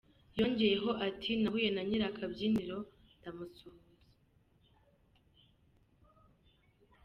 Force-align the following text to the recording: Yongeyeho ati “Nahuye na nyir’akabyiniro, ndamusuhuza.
Yongeyeho 0.37 0.91
ati 1.07 1.31
“Nahuye 1.41 1.69
na 1.71 1.81
nyir’akabyiniro, 1.87 2.79
ndamusuhuza. 3.17 3.93